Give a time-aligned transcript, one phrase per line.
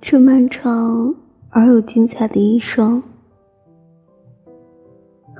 [0.00, 1.14] 这漫长
[1.50, 3.02] 而又精彩的一生，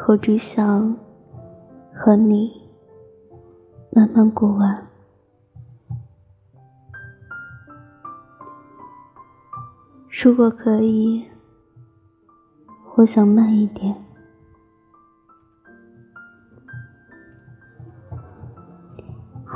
[0.06, 0.94] 我只想
[1.94, 2.68] 和你
[3.90, 4.87] 慢慢过完。
[10.20, 11.24] 如果可以，
[12.96, 13.94] 我想慢一点。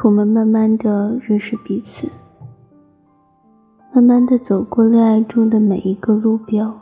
[0.05, 2.09] 我们慢慢的认识彼此。
[3.93, 6.81] 慢慢的走过恋爱中的每一个路标，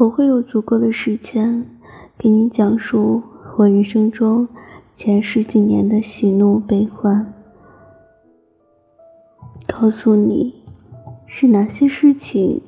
[0.00, 1.64] 我会有足够的时间
[2.18, 3.22] 给你讲述
[3.58, 4.48] 我人生中
[4.96, 7.32] 前十几年的喜怒悲欢，
[9.66, 10.54] 告诉你
[11.26, 12.60] 是哪些事情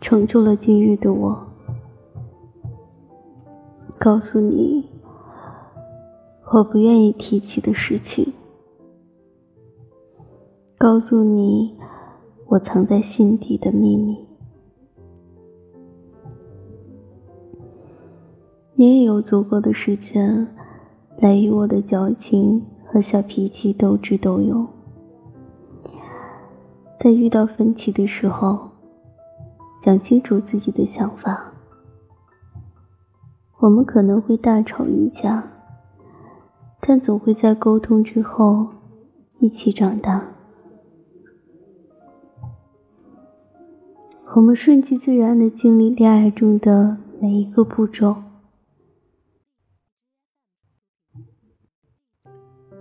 [0.00, 1.46] 成就了今日的我，
[3.98, 4.88] 告诉你
[6.52, 8.32] 我不愿意提起的事情。
[10.76, 11.76] 告诉你，
[12.46, 14.16] 我藏在心底的秘密。
[18.74, 20.46] 你也有足够的时间，
[21.18, 24.66] 来与我的矫情和小脾气斗智斗勇。
[27.02, 28.70] 在遇到分歧的时候，
[29.82, 31.52] 讲清楚自己的想法。
[33.58, 35.42] 我们可能会大吵一架，
[36.80, 38.68] 但总会在沟通之后
[39.40, 40.28] 一起长大。
[44.36, 48.14] 我们顺其自然的经历恋爱中的每一个步骤。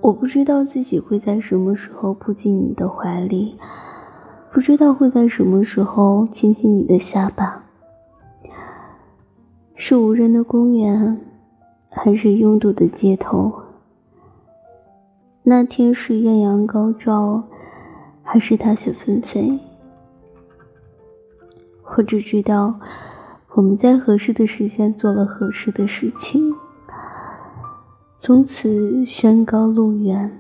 [0.02, 3.58] 我不知道自己会在什么时候扑进你的怀里，
[4.54, 7.64] 不知道会在什么时候亲亲你的下巴。
[9.76, 11.20] 是无人的公园，
[11.90, 13.52] 还是拥堵的街头？
[15.44, 17.44] 那天是艳阳高照，
[18.22, 19.58] 还是大雪纷飞？
[21.96, 22.76] 我只知道，
[23.56, 26.54] 我们在合适的时间做了合适的事情，
[28.20, 30.40] 从此山高路远，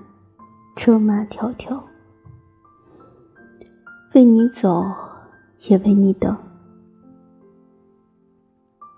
[0.75, 1.79] 车马迢迢，
[4.13, 4.85] 为你走，
[5.69, 6.35] 也为你等。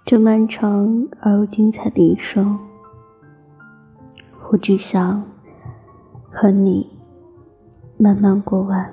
[0.04, 2.58] 这漫长而又精彩的一生，
[4.50, 5.24] 我只想
[6.32, 6.90] 和你
[7.98, 8.92] 慢慢过完。